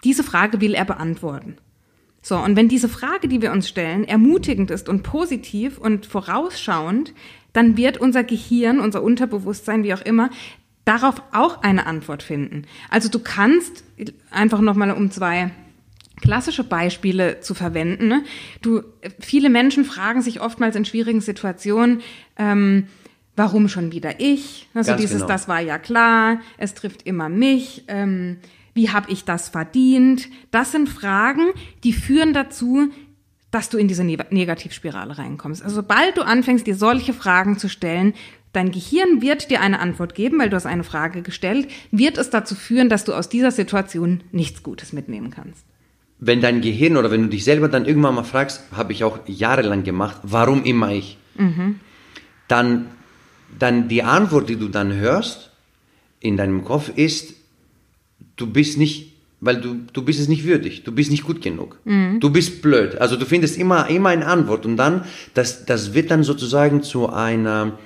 [0.03, 1.57] diese Frage will er beantworten.
[2.21, 7.13] So, und wenn diese Frage, die wir uns stellen, ermutigend ist und positiv und vorausschauend,
[7.51, 10.29] dann wird unser Gehirn, unser Unterbewusstsein, wie auch immer,
[10.85, 12.63] darauf auch eine Antwort finden.
[12.89, 13.83] Also du kannst
[14.31, 15.51] einfach nochmal um zwei
[16.21, 18.07] klassische Beispiele zu verwenden.
[18.07, 18.23] Ne?
[18.61, 18.83] Du,
[19.19, 22.01] viele Menschen fragen sich oftmals in schwierigen Situationen,
[22.37, 22.87] ähm,
[23.35, 24.67] warum schon wieder ich?
[24.73, 25.27] Also Ganz dieses, genau.
[25.27, 27.83] das war ja klar, es trifft immer mich.
[27.87, 28.37] Ähm,
[28.73, 30.27] wie habe ich das verdient?
[30.51, 31.51] Das sind Fragen,
[31.83, 32.89] die führen dazu,
[33.51, 35.61] dass du in diese Negativspirale reinkommst.
[35.61, 38.15] Also sobald du anfängst, dir solche Fragen zu stellen,
[38.51, 42.31] dein Gehirn wird dir eine Antwort geben, weil du hast eine Frage gestellt, wird es
[42.31, 45.65] dazu führen, dass du aus dieser Situation nichts Gutes mitnehmen kannst.
[46.19, 49.19] Wenn dein Gehirn oder wenn du dich selber dann irgendwann mal fragst, habe ich auch
[49.27, 51.79] jahrelang gemacht, warum immer ich, mhm.
[52.47, 52.87] dann,
[53.59, 55.51] dann die Antwort, die du dann hörst
[56.19, 57.33] in deinem Kopf ist,
[58.35, 59.13] du bist nicht
[59.45, 62.21] weil du, du bist es nicht würdig, du bist nicht gut genug, mhm.
[62.21, 63.01] du bist blöd.
[63.01, 67.09] Also du findest immer, immer eine Antwort und dann, das, das wird dann sozusagen zu
[67.09, 67.77] einer,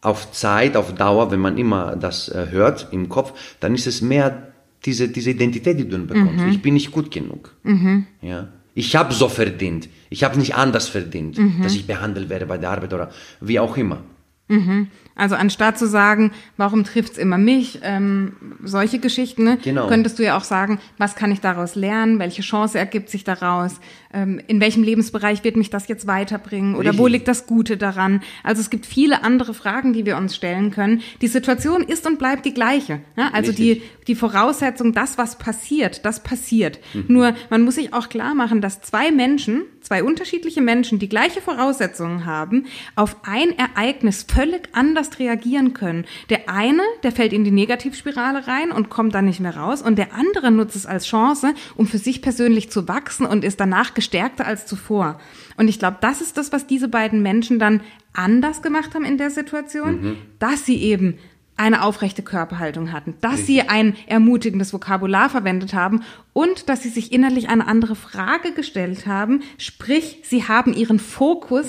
[0.00, 4.00] auf Zeit, auf Dauer, wenn man immer das äh, hört im Kopf, dann ist es
[4.00, 4.52] mehr
[4.84, 6.44] diese, diese Identität, die du dann bekommst.
[6.44, 6.50] Mhm.
[6.50, 7.54] Ich bin nicht gut genug.
[7.64, 8.06] Mhm.
[8.22, 8.48] Ja.
[8.74, 9.88] Ich habe so verdient.
[10.08, 11.62] Ich habe nicht anders verdient, mhm.
[11.62, 14.04] dass ich behandelt werde bei der Arbeit oder wie auch immer.
[14.50, 14.88] Mhm.
[15.14, 18.32] Also anstatt zu sagen, warum trifft's immer mich, ähm,
[18.64, 19.86] solche Geschichten, ne, genau.
[19.86, 23.80] könntest du ja auch sagen, was kann ich daraus lernen, welche Chance ergibt sich daraus,
[24.12, 26.98] ähm, in welchem Lebensbereich wird mich das jetzt weiterbringen oder Richtig.
[26.98, 28.22] wo liegt das Gute daran.
[28.42, 31.02] Also es gibt viele andere Fragen, die wir uns stellen können.
[31.20, 33.00] Die Situation ist und bleibt die gleiche.
[33.16, 33.32] Ne?
[33.32, 36.78] Also die, die Voraussetzung, das, was passiert, das passiert.
[36.94, 37.04] Mhm.
[37.08, 41.40] Nur man muss sich auch klar machen, dass zwei Menschen, zwei unterschiedliche Menschen, die gleiche
[41.40, 46.04] Voraussetzungen haben, auf ein Ereignis völlig anders anders reagieren können.
[46.30, 49.96] Der eine, der fällt in die Negativspirale rein und kommt dann nicht mehr raus und
[49.96, 53.94] der andere nutzt es als Chance, um für sich persönlich zu wachsen und ist danach
[54.00, 55.20] gestärkter als zuvor.
[55.58, 57.82] Und ich glaube, das ist das, was diese beiden Menschen dann
[58.14, 60.16] anders gemacht haben in der Situation, mhm.
[60.38, 61.18] dass sie eben
[61.58, 67.12] eine aufrechte Körperhaltung hatten, dass sie ein ermutigendes Vokabular verwendet haben und dass sie sich
[67.12, 71.66] innerlich eine andere Frage gestellt haben, sprich, sie haben ihren Fokus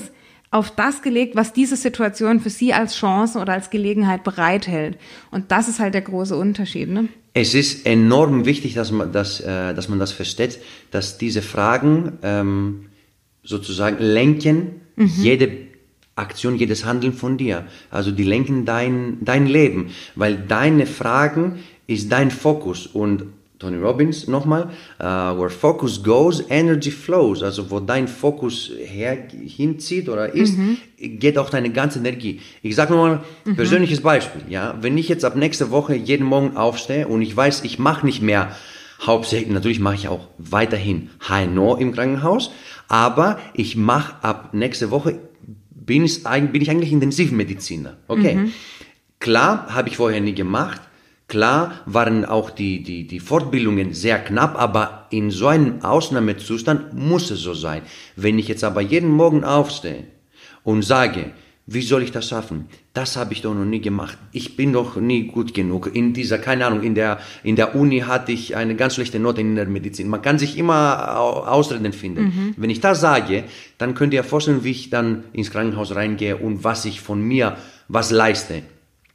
[0.50, 4.98] auf das gelegt, was diese Situation für sie als Chance oder als Gelegenheit bereithält.
[5.30, 6.90] Und das ist halt der große Unterschied.
[6.90, 7.10] Ne?
[7.34, 10.60] Es ist enorm wichtig, dass man das, äh, dass man das versteht,
[10.92, 12.86] dass diese Fragen ähm,
[13.44, 15.12] sozusagen lenken mhm.
[15.18, 15.52] jede
[16.16, 17.66] Aktion, jedes Handeln von dir.
[17.90, 23.24] Also die lenken dein, dein Leben, weil deine Fragen ist dein Fokus und
[23.62, 27.44] Tony Robbins nochmal, uh, where focus goes, energy flows.
[27.44, 30.78] Also wo dein Fokus her, hinzieht oder ist, mhm.
[30.98, 32.42] geht auch deine ganze Energie.
[32.64, 33.56] Ich sage nochmal mhm.
[33.56, 34.42] persönliches Beispiel.
[34.50, 38.04] Ja, wenn ich jetzt ab nächste Woche jeden Morgen aufstehe und ich weiß, ich mache
[38.04, 38.56] nicht mehr
[39.00, 42.52] hauptsächlich, natürlich mache ich auch weiterhin HNO im Krankenhaus,
[42.88, 45.20] aber ich mache ab nächste Woche
[45.70, 47.98] bin ich, bin ich eigentlich Intensivmediziner.
[48.08, 48.36] Okay.
[48.36, 48.54] Mhm.
[49.20, 50.82] Klar, habe ich vorher nie gemacht
[51.32, 57.32] Klar waren auch die, die, die Fortbildungen sehr knapp, aber in so einem Ausnahmezustand muss
[57.32, 57.84] es so sein.
[58.18, 60.04] Wenn ich jetzt aber jeden Morgen aufstehe
[60.66, 61.32] und sage,
[61.68, 62.66] wie soll ich das schaffen?
[62.94, 64.18] Das habe ich doch noch nie gemacht.
[64.34, 65.96] Ich bin doch nie gut genug.
[65.96, 69.40] In dieser, keine Ahnung, in der, in der Uni hatte ich eine ganz schlechte Note
[69.40, 70.10] in der Medizin.
[70.10, 72.24] Man kann sich immer Ausreden finden.
[72.24, 72.56] Mhm.
[72.58, 73.46] Wenn ich das sage,
[73.78, 77.56] dann könnt ihr vorstellen, wie ich dann ins Krankenhaus reingehe und was ich von mir
[77.88, 78.64] was leiste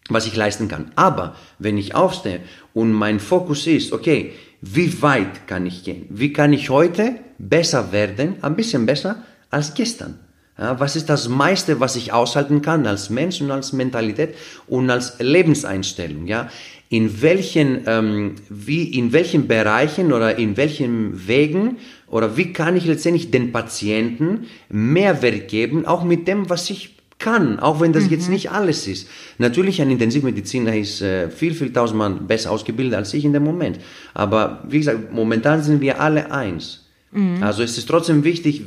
[0.09, 0.91] was ich leisten kann.
[0.97, 2.41] Aber wenn ich aufstehe
[2.75, 6.07] und mein Fokus ist, okay, wie weit kann ich gehen?
[6.09, 10.19] Wie kann ich heute besser werden, ein bisschen besser als gestern?
[10.59, 14.35] Ja, was ist das meiste, was ich aushalten kann als Mensch und als Mentalität
[14.67, 16.27] und als Lebenseinstellung?
[16.27, 16.49] Ja,
[16.89, 22.87] in welchen, ähm, wie, in welchen Bereichen oder in welchen Wegen oder wie kann ich
[22.87, 28.11] letztendlich den Patienten Mehrwert geben, auch mit dem, was ich kann, auch wenn das mhm.
[28.11, 29.09] jetzt nicht alles ist.
[29.39, 33.79] Natürlich ein Intensivmediziner ist äh, viel, viel tausendmal besser ausgebildet als ich in dem Moment.
[34.15, 36.87] Aber wie gesagt, momentan sind wir alle eins.
[37.13, 37.43] Mhm.
[37.43, 38.63] Also es ist trotzdem wichtig,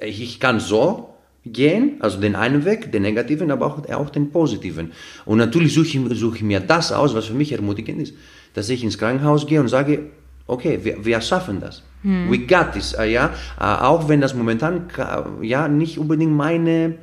[0.00, 4.92] ich kann so gehen, also den einen Weg, den negativen, aber auch, auch den positiven.
[5.24, 8.14] Und natürlich suche ich, suche ich mir das aus, was für mich ermutigend ist,
[8.54, 10.10] dass ich ins Krankenhaus gehe und sage,
[10.46, 11.82] okay, wir, wir schaffen das.
[12.02, 12.30] Mhm.
[12.30, 14.88] We got this, äh, ja, äh, auch wenn das momentan
[15.42, 16.96] ja nicht unbedingt meine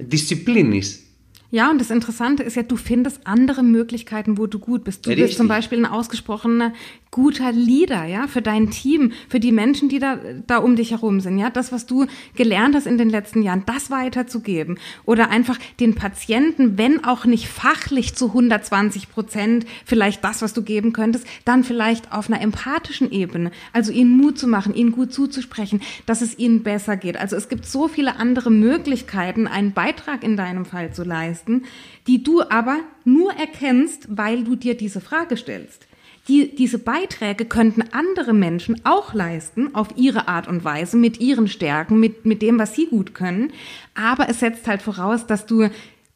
[0.00, 1.09] Disziplin ist.
[1.52, 5.04] Ja, und das Interessante ist ja, du findest andere Möglichkeiten, wo du gut bist.
[5.04, 5.26] Du Richtig.
[5.26, 6.72] bist zum Beispiel ein ausgesprochener
[7.10, 11.18] guter Leader, ja, für dein Team, für die Menschen, die da, da um dich herum
[11.18, 11.50] sind, ja.
[11.50, 14.78] Das, was du gelernt hast in den letzten Jahren, das weiterzugeben.
[15.06, 20.62] Oder einfach den Patienten, wenn auch nicht fachlich zu 120 Prozent, vielleicht das, was du
[20.62, 23.50] geben könntest, dann vielleicht auf einer empathischen Ebene.
[23.72, 27.16] Also ihnen Mut zu machen, ihnen gut zuzusprechen, dass es ihnen besser geht.
[27.16, 31.64] Also es gibt so viele andere Möglichkeiten, einen Beitrag in deinem Fall zu leisten leisten,
[32.06, 35.86] die du aber nur erkennst, weil du dir diese Frage stellst.
[36.28, 41.48] Die, diese Beiträge könnten andere Menschen auch leisten, auf ihre Art und Weise, mit ihren
[41.48, 43.52] Stärken, mit, mit dem, was sie gut können.
[43.94, 45.68] Aber es setzt halt voraus, dass du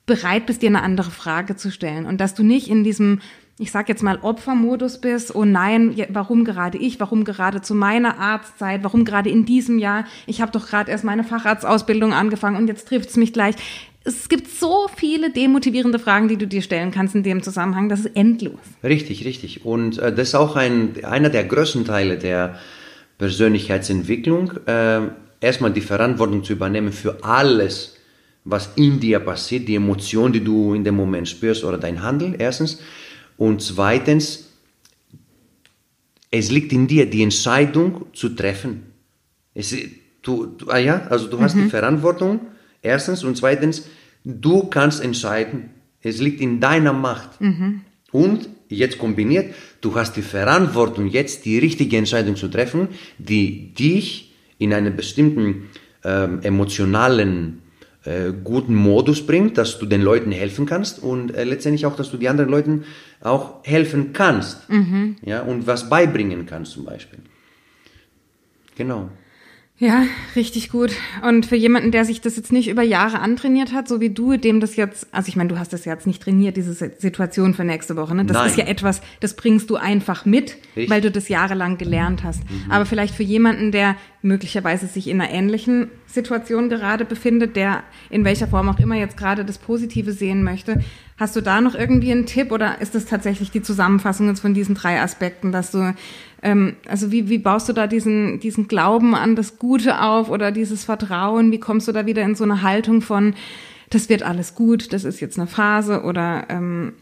[0.06, 3.20] bereit bist, dir eine andere Frage zu stellen und dass du nicht in diesem
[3.58, 8.18] ich sag jetzt mal Opfermodus bist, oh nein, warum gerade ich, warum gerade zu meiner
[8.18, 12.66] Arztzeit, warum gerade in diesem Jahr, ich habe doch gerade erst meine Facharztausbildung angefangen und
[12.66, 13.54] jetzt trifft's mich gleich.
[14.06, 18.00] Es gibt so viele demotivierende Fragen, die du dir stellen kannst in dem Zusammenhang, das
[18.00, 18.60] ist endlos.
[18.82, 19.64] Richtig, richtig.
[19.64, 22.58] Und äh, das ist auch ein, einer der größten Teile der
[23.16, 25.00] Persönlichkeitsentwicklung, äh,
[25.40, 27.96] erstmal die Verantwortung zu übernehmen für alles,
[28.44, 32.34] was in dir passiert, die Emotion, die du in dem Moment spürst oder dein Handeln,
[32.38, 32.80] erstens.
[33.38, 34.50] Und zweitens,
[36.30, 38.92] es liegt in dir, die Entscheidung zu treffen.
[39.54, 39.74] Es,
[40.20, 41.70] du, du, ah ja, also du hast die mhm.
[41.70, 42.40] Verantwortung,
[42.82, 43.86] erstens, und zweitens,
[44.24, 45.70] du kannst entscheiden.
[46.02, 47.40] Es liegt in deiner Macht.
[47.40, 47.82] Mhm.
[48.10, 54.32] Und jetzt kombiniert, du hast die Verantwortung, jetzt die richtige Entscheidung zu treffen, die dich
[54.58, 55.68] in einen bestimmten
[56.04, 57.62] ähm, emotionalen
[58.04, 62.10] äh, guten Modus bringt, dass du den Leuten helfen kannst und äh, letztendlich auch, dass
[62.10, 62.84] du die anderen Leuten
[63.20, 65.16] auch helfen kannst mhm.
[65.24, 67.20] ja, und was beibringen kannst zum Beispiel.
[68.76, 69.10] Genau.
[69.78, 70.04] Ja,
[70.36, 70.92] richtig gut.
[71.22, 74.36] Und für jemanden, der sich das jetzt nicht über Jahre antrainiert hat, so wie du,
[74.36, 77.64] dem das jetzt, also ich meine, du hast das jetzt nicht trainiert, diese Situation für
[77.64, 78.24] nächste Woche, ne?
[78.24, 78.46] Das Nein.
[78.50, 80.90] ist ja etwas, das bringst du einfach mit, richtig.
[80.90, 82.48] weil du das jahrelang gelernt hast.
[82.48, 82.70] Mhm.
[82.70, 88.24] Aber vielleicht für jemanden, der möglicherweise sich in einer ähnlichen Situation gerade befindet, der in
[88.24, 90.82] welcher Form auch immer jetzt gerade das Positive sehen möchte,
[91.16, 94.54] hast du da noch irgendwie einen Tipp oder ist das tatsächlich die Zusammenfassung jetzt von
[94.54, 95.94] diesen drei Aspekten, dass du
[96.44, 100.52] ähm, also wie, wie baust du da diesen, diesen Glauben an das Gute auf oder
[100.52, 101.50] dieses Vertrauen?
[101.50, 103.34] Wie kommst du da wieder in so eine Haltung von,
[103.90, 106.92] das wird alles gut, das ist jetzt eine Phase oder ähm,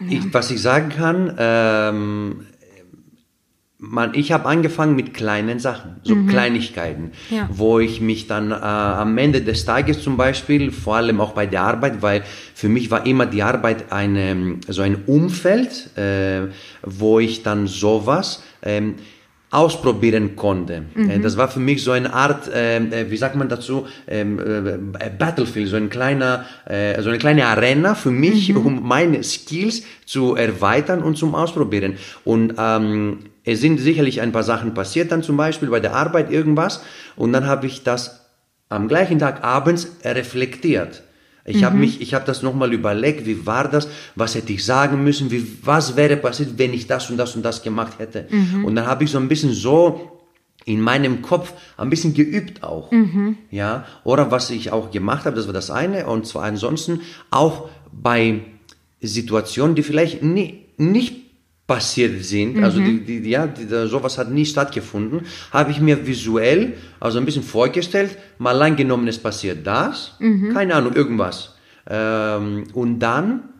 [0.00, 0.18] ja.
[0.18, 2.46] ich, was ich sagen kann, ähm,
[3.78, 6.26] man, ich habe angefangen mit kleinen Sachen, so mhm.
[6.26, 7.48] Kleinigkeiten, ja.
[7.52, 11.46] wo ich mich dann äh, am Ende des Tages zum Beispiel, vor allem auch bei
[11.46, 16.48] der Arbeit, weil für mich war immer die Arbeit eine, so ein Umfeld, äh,
[16.82, 18.96] wo ich dann sowas ähm,
[19.50, 20.82] ausprobieren konnte.
[20.94, 21.10] Mhm.
[21.10, 24.40] Äh, das war für mich so eine Art, ähm, äh, wie sagt man dazu, ähm,
[24.98, 28.66] äh, Battlefield, so ein kleiner, äh, so eine kleine Arena für mich, mhm.
[28.66, 31.94] um meine Skills zu erweitern und zum Ausprobieren.
[32.24, 33.20] Und ähm,
[33.52, 36.82] es sind sicherlich ein paar Sachen passiert, dann zum Beispiel bei der Arbeit irgendwas,
[37.16, 38.26] und dann habe ich das
[38.68, 41.02] am gleichen Tag abends reflektiert.
[41.46, 41.64] Ich mhm.
[41.64, 45.30] habe mich, ich habe das nochmal überlegt, wie war das, was hätte ich sagen müssen,
[45.30, 48.26] wie, was wäre passiert, wenn ich das und das und das gemacht hätte.
[48.28, 48.66] Mhm.
[48.66, 50.20] Und dann habe ich so ein bisschen so
[50.66, 53.38] in meinem Kopf ein bisschen geübt auch, mhm.
[53.50, 53.86] ja.
[54.04, 56.06] Oder was ich auch gemacht habe, das war das eine.
[56.06, 58.42] Und zwar ansonsten auch bei
[59.00, 61.27] Situationen, die vielleicht nie, nicht
[61.68, 62.64] passiert sind, mhm.
[62.64, 67.26] also die, die, ja, die, sowas hat nie stattgefunden, habe ich mir visuell, also ein
[67.26, 70.54] bisschen vorgestellt, mal angenommen, es passiert das, mhm.
[70.54, 71.56] keine Ahnung, irgendwas.
[71.86, 73.50] Ähm, und dann,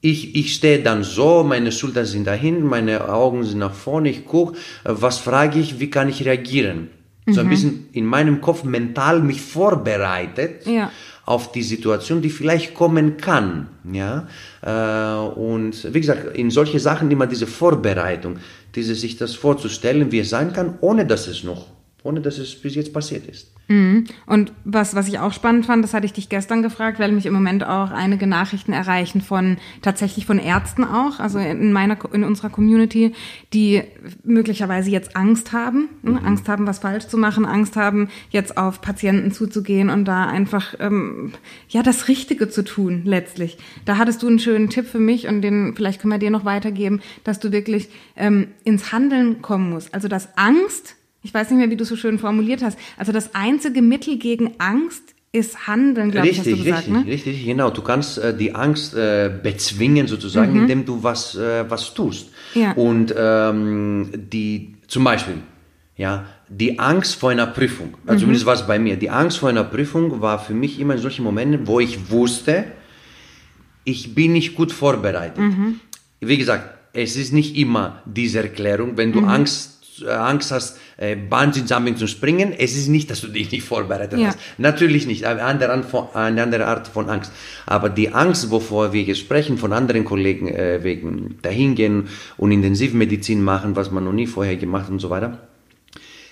[0.00, 4.24] ich, ich stehe dann so, meine Schultern sind dahin, meine Augen sind nach vorne, ich
[4.24, 6.90] gucke, was frage ich, wie kann ich reagieren?
[7.26, 7.32] Mhm.
[7.32, 7.50] So ein mhm.
[7.50, 10.64] bisschen in meinem Kopf mental mich vorbereitet.
[10.64, 10.92] Ja
[11.26, 13.66] auf die Situation, die vielleicht kommen kann.
[13.92, 14.28] Ja?
[14.62, 18.38] Äh, und wie gesagt, in solche Sachen immer diese Vorbereitung,
[18.74, 21.66] diese sich das vorzustellen, wie es sein kann, ohne dass es noch,
[22.04, 23.50] ohne dass es bis jetzt passiert ist.
[23.68, 24.04] Mhm.
[24.26, 27.26] Und was, was ich auch spannend fand, das hatte ich dich gestern gefragt, weil mich
[27.26, 32.22] im Moment auch einige Nachrichten erreichen von, tatsächlich von Ärzten auch, also in meiner, in
[32.22, 33.12] unserer Community,
[33.52, 33.82] die
[34.22, 36.12] möglicherweise jetzt Angst haben, ne?
[36.12, 36.26] mhm.
[36.26, 40.74] Angst haben, was falsch zu machen, Angst haben, jetzt auf Patienten zuzugehen und da einfach,
[40.78, 41.32] ähm,
[41.68, 43.58] ja, das Richtige zu tun, letztlich.
[43.84, 46.44] Da hattest du einen schönen Tipp für mich und den, vielleicht können wir dir noch
[46.44, 49.92] weitergeben, dass du wirklich ähm, ins Handeln kommen musst.
[49.92, 52.78] Also, dass Angst ich weiß nicht mehr, wie du so schön formuliert hast.
[52.96, 56.86] Also das einzige Mittel gegen Angst ist Handeln, glaube ich, hast du gesagt.
[56.86, 57.04] Richtig, ne?
[57.04, 57.70] richtig, genau.
[57.70, 60.60] Du kannst äh, die Angst äh, bezwingen sozusagen, mhm.
[60.60, 62.30] indem du was, äh, was tust.
[62.54, 62.72] Ja.
[62.72, 65.38] Und ähm, die, zum Beispiel,
[65.96, 68.20] ja, die Angst vor einer Prüfung, also mhm.
[68.20, 71.00] zumindest war es bei mir, die Angst vor einer Prüfung war für mich immer in
[71.00, 72.66] solchen Momenten, wo ich wusste,
[73.82, 75.38] ich bin nicht gut vorbereitet.
[75.38, 75.80] Mhm.
[76.20, 79.28] Wie gesagt, es ist nicht immer diese Erklärung, wenn du mhm.
[79.28, 83.64] Angst Angst hast, äh, Bungee Jumping zu springen, es ist nicht, dass du dich nicht
[83.64, 84.28] vorbereitet ja.
[84.28, 84.38] hast.
[84.58, 87.32] Natürlich nicht, eine andere, eine andere Art von Angst.
[87.66, 93.42] Aber die Angst, wovor wir jetzt sprechen, von anderen Kollegen äh, wegen dahingehen und Intensivmedizin
[93.42, 95.38] machen, was man noch nie vorher gemacht und so weiter,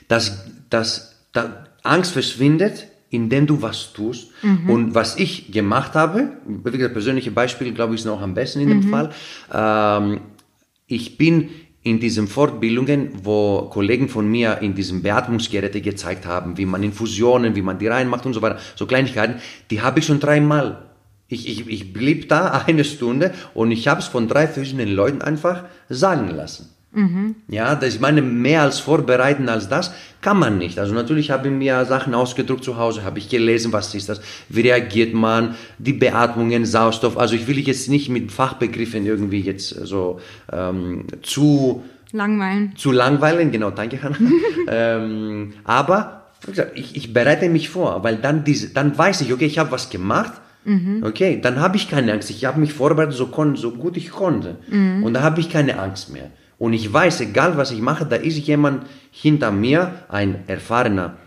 [0.08, 1.50] dass, dass, dass
[1.82, 4.30] Angst verschwindet, indem du was tust.
[4.66, 8.60] Und was ich gemacht habe, wie gesagt, persönliche Beispiel, glaube ich, ist noch am besten
[8.60, 9.10] in dem Fall.
[9.52, 10.20] Ähm,
[10.86, 11.48] ich bin
[11.84, 17.54] in diesen Fortbildungen, wo Kollegen von mir in diesen Beatmungsgeräte gezeigt haben, wie man Infusionen,
[17.54, 20.82] wie man die reinmacht und so weiter, so Kleinigkeiten, die habe ich schon dreimal.
[21.28, 25.20] Ich, ich, ich blieb da eine Stunde und ich habe es von drei verschiedenen Leuten
[25.20, 26.73] einfach sagen lassen.
[27.48, 30.78] Ja, das, ich meine, mehr als vorbereiten als das kann man nicht.
[30.78, 34.20] Also natürlich habe ich mir Sachen ausgedruckt zu Hause, habe ich gelesen, was ist das,
[34.48, 37.18] wie reagiert man, die Beatmungen, Sauerstoff.
[37.18, 40.20] Also ich will jetzt nicht mit Fachbegriffen irgendwie jetzt so
[40.52, 42.74] ähm, zu Langweilen.
[42.76, 44.16] zu langweilen, genau, danke Hannah.
[44.68, 46.28] ähm, aber
[46.74, 49.90] ich, ich bereite mich vor, weil dann, diese, dann weiß ich, okay, ich habe was
[49.90, 50.32] gemacht,
[51.04, 52.30] okay, dann habe ich keine Angst.
[52.30, 54.56] Ich habe mich vorbereitet, so, kon so gut ich konnte.
[55.04, 56.30] Und da habe ich keine Angst mehr.
[56.64, 61.18] Und ich weiß, egal was ich mache, da ist jemand hinter mir, ein erfahrener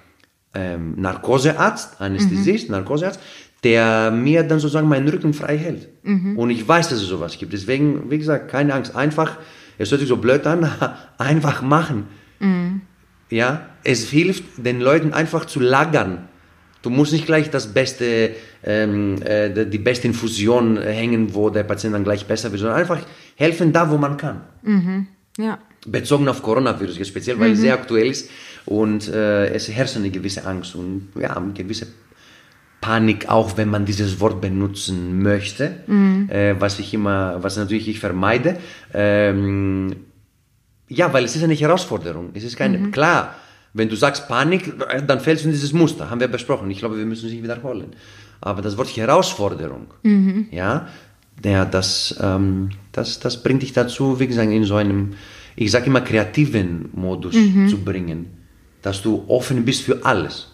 [0.56, 3.20] ähm, Narkosearzt, Anästhesist, Narkosearzt,
[3.64, 5.90] der mir dann sozusagen meinen Rücken frei hält.
[6.38, 7.54] Und ich weiß, dass es sowas gibt.
[7.54, 8.96] Deswegen, wie gesagt, keine Angst.
[8.96, 9.38] Einfach,
[9.78, 10.72] es hört sich so blöd an,
[11.20, 12.08] einfach machen.
[13.30, 16.30] Ja, es hilft den Leuten einfach zu lagern.
[16.82, 18.32] Du musst nicht gleich das beste,
[18.64, 23.02] ähm, äh, die beste Infusion hängen, wo der Patient dann gleich besser wird, sondern einfach
[23.36, 24.42] helfen da, wo man kann.
[25.38, 25.60] Ja.
[25.86, 28.30] Bezogen auf Coronavirus, jetzt speziell, weil es sehr aktuell ist
[28.66, 31.88] und äh, es herrscht eine gewisse Angst und ja, eine gewisse
[32.82, 35.84] Panik, auch wenn man dieses Wort benutzen möchte,
[36.30, 38.58] äh, was ich immer, was natürlich ich vermeide.
[38.94, 39.96] Ähm,
[40.88, 42.30] ja, weil es ist eine Herausforderung.
[42.34, 43.36] Es ist keine, klar,
[43.74, 44.74] wenn du sagst Panik,
[45.06, 46.70] dann fällst du in dieses Muster, haben wir besprochen.
[46.72, 47.96] Ich glaube, wir müssen es nicht wiederholen.
[48.40, 49.88] Aber das Wort Herausforderung,
[50.52, 50.88] ja,
[51.44, 55.14] der, das, ähm, das, das bringt dich dazu, wie gesagt, in so einem,
[55.56, 58.28] ich sage immer, kreativen Modus zu bringen,
[58.82, 60.52] dass du offen bist für alles.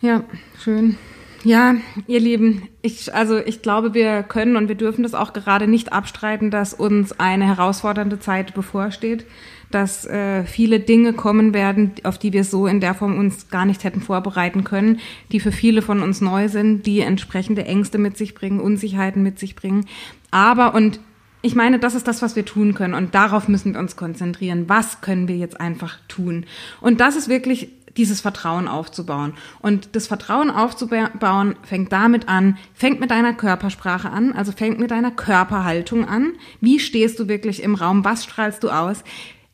[0.00, 0.24] Ja,
[0.62, 0.96] schön.
[1.42, 1.76] Ja,
[2.06, 5.92] ihr Lieben, ich, also ich glaube, wir können und wir dürfen das auch gerade nicht
[5.92, 9.24] abstreiten, dass uns eine herausfordernde Zeit bevorsteht,
[9.70, 13.64] dass äh, viele Dinge kommen werden, auf die wir so in der Form uns gar
[13.64, 15.00] nicht hätten vorbereiten können,
[15.32, 19.38] die für viele von uns neu sind, die entsprechende Ängste mit sich bringen, Unsicherheiten mit
[19.38, 19.86] sich bringen.
[20.30, 21.00] Aber und
[21.42, 24.68] ich meine, das ist das, was wir tun können und darauf müssen wir uns konzentrieren.
[24.68, 26.44] Was können wir jetzt einfach tun?
[26.80, 29.34] Und das ist wirklich dieses Vertrauen aufzubauen.
[29.60, 34.90] Und das Vertrauen aufzubauen fängt damit an, fängt mit deiner Körpersprache an, also fängt mit
[34.90, 36.32] deiner Körperhaltung an.
[36.60, 38.04] Wie stehst du wirklich im Raum?
[38.04, 39.02] Was strahlst du aus?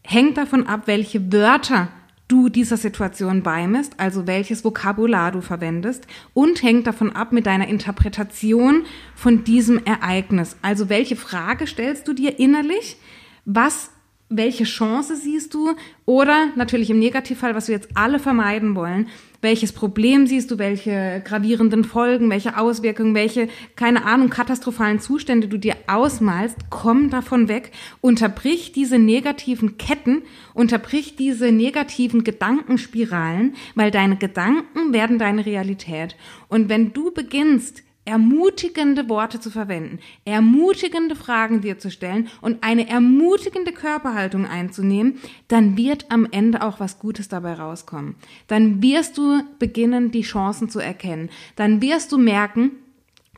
[0.08, 1.88] Hängt davon ab, welche Wörter
[2.28, 7.66] du dieser Situation beimisst, also welches Vokabular du verwendest und hängt davon ab mit deiner
[7.66, 8.84] Interpretation
[9.16, 10.56] von diesem Ereignis.
[10.62, 12.98] Also welche Frage stellst du dir innerlich?
[13.44, 13.90] Was
[14.28, 15.74] welche Chance siehst du?
[16.04, 19.08] Oder natürlich im Negativfall, was wir jetzt alle vermeiden wollen,
[19.40, 25.58] welches Problem siehst du, welche gravierenden Folgen, welche Auswirkungen, welche, keine Ahnung, katastrophalen Zustände du
[25.58, 30.22] dir ausmalst, komm davon weg, unterbrich diese negativen Ketten,
[30.54, 36.16] unterbrich diese negativen Gedankenspiralen, weil deine Gedanken werden deine Realität.
[36.48, 42.88] Und wenn du beginnst, ermutigende Worte zu verwenden, ermutigende Fragen dir zu stellen und eine
[42.88, 48.14] ermutigende Körperhaltung einzunehmen, dann wird am Ende auch was Gutes dabei rauskommen.
[48.46, 51.30] Dann wirst du beginnen, die Chancen zu erkennen.
[51.56, 52.70] Dann wirst du merken,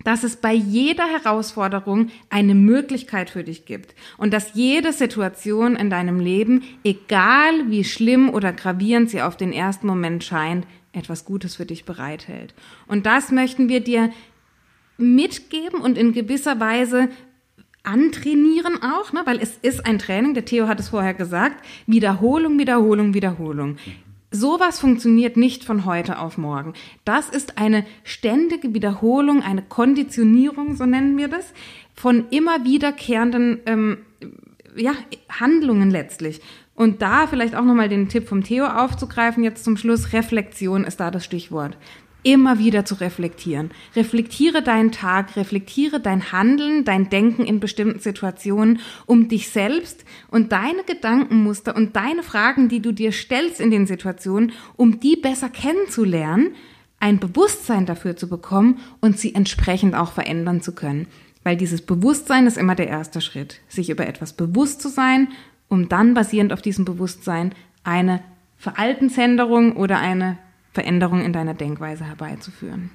[0.05, 5.91] dass es bei jeder Herausforderung eine Möglichkeit für dich gibt und dass jede Situation in
[5.91, 11.57] deinem Leben, egal wie schlimm oder gravierend sie auf den ersten Moment scheint, etwas Gutes
[11.57, 12.55] für dich bereithält.
[12.87, 14.11] Und das möchten wir dir
[14.99, 17.09] mitgeben und in gewisser Weise
[17.85, 19.23] antrainieren auch, ne?
[19.25, 23.77] weil es ist ein Training, der Theo hat es vorher gesagt, Wiederholung, Wiederholung, Wiederholung.
[24.31, 26.75] Sowas funktioniert nicht von heute auf morgen.
[27.07, 31.55] Das ist eine ständige Wiederholung, eine Konditionierung, so nennen wir das,
[31.95, 33.99] von immer wiederkehrenden ähm,
[34.77, 34.93] ja,
[35.31, 36.43] Handlungen letztlich.
[36.75, 41.01] Und da vielleicht auch nochmal den Tipp vom Theo aufzugreifen, jetzt zum Schluss, Reflexion ist
[41.01, 41.79] da das Stichwort
[42.23, 43.71] immer wieder zu reflektieren.
[43.95, 50.53] Reflektiere deinen Tag, reflektiere dein Handeln, dein Denken in bestimmten Situationen, um dich selbst und
[50.53, 55.49] deine Gedankenmuster und deine Fragen, die du dir stellst in den Situationen, um die besser
[55.49, 56.55] kennenzulernen,
[57.01, 61.07] ein Bewusstsein dafür zu bekommen und sie entsprechend auch verändern zu können.
[61.45, 65.29] Weil dieses Bewusstsein ist immer der erste Schritt, sich über etwas bewusst zu sein,
[65.69, 68.21] um dann basierend auf diesem Bewusstsein eine
[68.57, 70.39] Verhaltensänderung oder eine
[70.73, 72.91] Veränderung in deiner Denkweise herbeizuführen.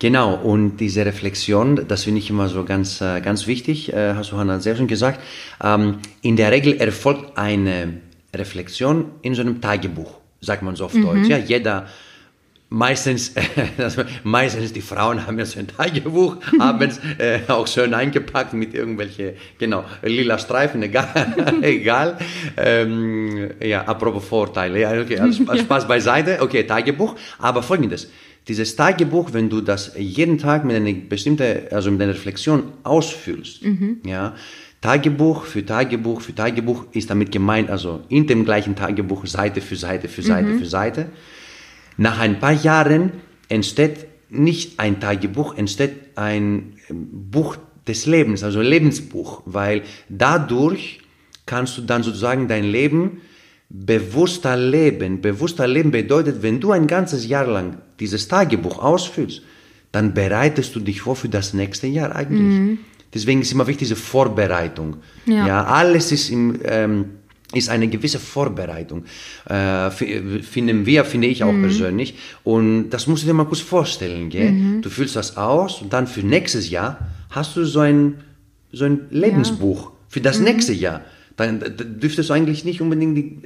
[0.00, 4.32] Genau, und diese Reflexion, das finde ich immer so ganz, äh, ganz wichtig, äh, hast
[4.32, 5.20] du Hannah sehr schön gesagt.
[5.62, 8.00] Ähm, in der Regel erfolgt eine
[8.34, 11.28] Reflexion in so einem Tagebuch, sagt man so auf Deutsch.
[11.28, 11.86] Ja, jeder
[12.74, 13.32] Meistens,
[14.24, 19.34] meistens die Frauen haben ja so ein Tagebuch abends äh, auch schön eingepackt mit irgendwelche,
[19.58, 21.06] genau, lila Streifen, egal.
[21.62, 22.18] egal.
[22.56, 28.10] Ähm, ja, apropos Vorteile, ja, okay, also Spaß beiseite, okay, Tagebuch, aber folgendes,
[28.48, 33.62] dieses Tagebuch, wenn du das jeden Tag mit einer bestimmten, also mit einer Reflexion ausfüllst,
[33.62, 34.00] mhm.
[34.04, 34.34] ja,
[34.80, 39.76] Tagebuch für Tagebuch für Tagebuch ist damit gemeint, also in dem gleichen Tagebuch Seite für
[39.76, 40.58] Seite für Seite mhm.
[40.58, 41.06] für Seite.
[41.96, 43.12] Nach ein paar Jahren
[43.48, 51.00] entsteht nicht ein Tagebuch, entsteht ein Buch des Lebens, also Lebensbuch, weil dadurch
[51.46, 53.20] kannst du dann sozusagen dein Leben
[53.68, 55.20] bewusster leben.
[55.20, 59.42] Bewusster leben bedeutet, wenn du ein ganzes Jahr lang dieses Tagebuch ausfüllst,
[59.92, 62.58] dann bereitest du dich vor für das nächste Jahr eigentlich.
[62.58, 62.78] Mhm.
[63.12, 64.96] Deswegen ist immer wichtig diese Vorbereitung.
[65.26, 67.04] Ja, ja alles ist im ähm,
[67.54, 69.04] ist eine gewisse Vorbereitung,
[69.48, 71.62] äh, finden wir, finde ich auch mhm.
[71.62, 72.14] persönlich.
[72.42, 74.30] Und das musst du dir mal kurz vorstellen.
[74.30, 74.52] Gell?
[74.52, 74.82] Mhm.
[74.82, 76.98] Du fühlst das aus und dann für nächstes Jahr
[77.30, 78.14] hast du so ein,
[78.72, 79.92] so ein Lebensbuch ja.
[80.08, 80.44] für das mhm.
[80.44, 81.00] nächste Jahr.
[81.36, 83.44] Dann, dürftest du eigentlich nicht unbedingt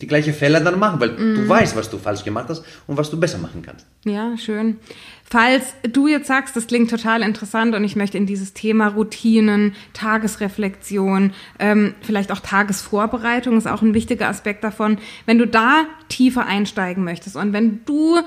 [0.00, 1.48] die, die gleiche Fehler dann machen, weil du mhm.
[1.48, 3.86] weißt, was du falsch gemacht hast und was du besser machen kannst.
[4.04, 4.78] Ja, schön.
[5.24, 9.74] Falls du jetzt sagst, das klingt total interessant und ich möchte in dieses Thema Routinen,
[9.92, 14.98] Tagesreflexion, ähm, vielleicht auch Tagesvorbereitung ist auch ein wichtiger Aspekt davon.
[15.26, 18.18] Wenn du da tiefer einsteigen möchtest und wenn du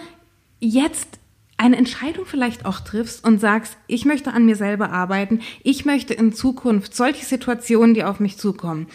[0.59, 1.19] jetzt
[1.57, 6.13] eine Entscheidung vielleicht auch triffst und sagst, ich möchte an mir selber arbeiten, ich möchte
[6.13, 8.87] in Zukunft solche Situationen, die auf mich zukommen,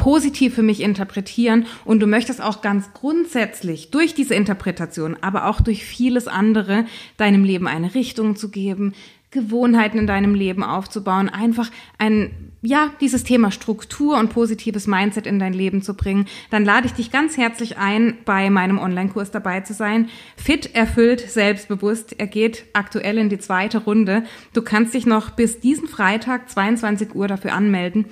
[0.00, 5.60] positiv für mich interpretieren und du möchtest auch ganz grundsätzlich durch diese Interpretation, aber auch
[5.60, 6.86] durch vieles andere
[7.18, 8.94] deinem Leben eine Richtung zu geben,
[9.30, 12.30] Gewohnheiten in deinem Leben aufzubauen, einfach ein
[12.62, 16.92] ja, dieses Thema Struktur und positives Mindset in dein Leben zu bringen, dann lade ich
[16.92, 20.10] dich ganz herzlich ein, bei meinem Online-Kurs dabei zu sein.
[20.36, 22.16] Fit, erfüllt, selbstbewusst.
[22.18, 24.24] Er geht aktuell in die zweite Runde.
[24.52, 28.04] Du kannst dich noch bis diesen Freitag 22 Uhr dafür anmelden.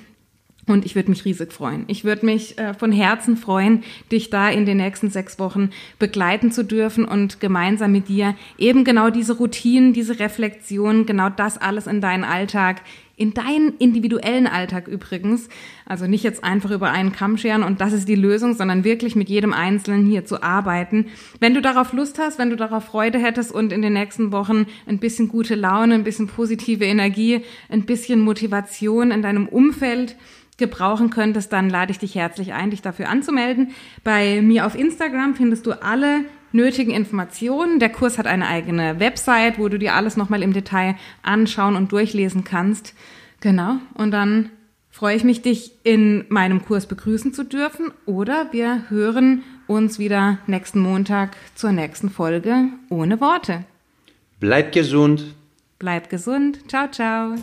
[0.69, 1.85] Und ich würde mich riesig freuen.
[1.89, 6.53] Ich würde mich äh, von Herzen freuen, dich da in den nächsten sechs Wochen begleiten
[6.53, 11.87] zu dürfen und gemeinsam mit dir eben genau diese Routinen, diese Reflexion, genau das alles
[11.87, 12.83] in deinen Alltag,
[13.19, 15.49] in deinen individuellen Alltag übrigens,
[15.85, 19.17] also nicht jetzt einfach über einen Kamm scheren und das ist die Lösung, sondern wirklich
[19.17, 21.07] mit jedem Einzelnen hier zu arbeiten.
[21.41, 24.67] Wenn du darauf Lust hast, wenn du darauf Freude hättest und in den nächsten Wochen
[24.87, 30.17] ein bisschen gute Laune, ein bisschen positive Energie, ein bisschen Motivation in deinem Umfeld,
[30.59, 33.71] gebrauchen könntest, dann lade ich dich herzlich ein, dich dafür anzumelden.
[34.05, 37.79] Bei mir auf Instagram findest du alle nötigen Informationen.
[37.79, 41.93] Der Kurs hat eine eigene Website, wo du dir alles nochmal im Detail anschauen und
[41.93, 42.95] durchlesen kannst.
[43.41, 43.77] Genau.
[43.95, 44.51] Und dann
[44.91, 47.93] freue ich mich, dich in meinem Kurs begrüßen zu dürfen.
[48.07, 53.65] Oder wir hören uns wieder nächsten Montag zur nächsten Folge ohne Worte.
[54.41, 55.35] Bleib gesund.
[55.79, 56.69] Bleib gesund.
[56.69, 57.35] Ciao, ciao.